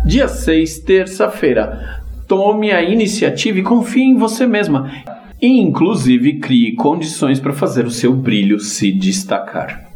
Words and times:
Dia 0.07 0.27
6, 0.27 0.79
terça-feira. 0.79 2.01
Tome 2.27 2.73
a 2.73 2.83
iniciativa 2.83 3.59
e 3.59 3.63
confie 3.63 4.05
em 4.05 4.17
você 4.17 4.47
mesma. 4.47 4.91
E, 5.39 5.61
inclusive, 5.61 6.39
crie 6.39 6.75
condições 6.75 7.39
para 7.39 7.53
fazer 7.53 7.85
o 7.85 7.91
seu 7.91 8.15
brilho 8.15 8.59
se 8.59 8.91
destacar. 8.91 9.94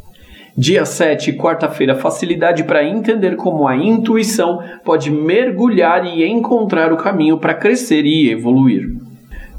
Dia 0.61 0.85
7, 0.85 1.35
quarta-feira, 1.35 1.95
facilidade 1.95 2.65
para 2.65 2.83
entender 2.85 3.37
como 3.37 3.69
a 3.69 3.77
intuição 3.77 4.59
pode 4.84 5.09
mergulhar 5.09 6.05
e 6.05 6.27
encontrar 6.27 6.93
o 6.93 6.97
caminho 6.97 7.39
para 7.39 7.55
crescer 7.55 8.05
e 8.05 8.29
evoluir. 8.29 8.91